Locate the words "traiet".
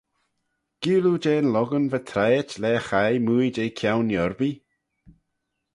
2.09-2.49